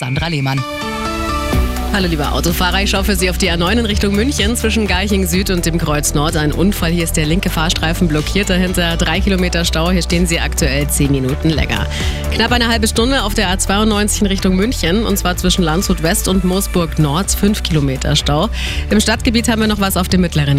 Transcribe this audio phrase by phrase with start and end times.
[0.00, 0.62] Sandra Lehmann.
[1.92, 5.26] Hallo liebe Autofahrer, ich schaue für Sie auf die A9 in Richtung München zwischen Garching
[5.26, 6.36] Süd und dem Kreuz Nord.
[6.36, 10.38] Ein Unfall, hier ist der linke Fahrstreifen blockiert, dahinter drei Kilometer Stau, hier stehen Sie
[10.38, 11.88] aktuell zehn Minuten länger.
[12.32, 16.28] Knapp eine halbe Stunde auf der A92 in Richtung München und zwar zwischen Landshut West
[16.28, 18.48] und Moosburg Nord, fünf Kilometer Stau.
[18.90, 20.56] Im Stadtgebiet haben wir noch was auf dem mittleren